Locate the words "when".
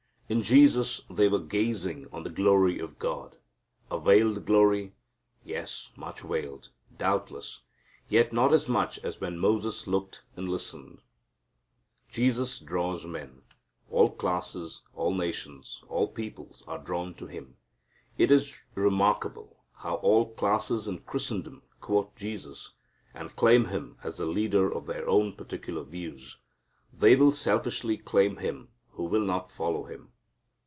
9.19-9.37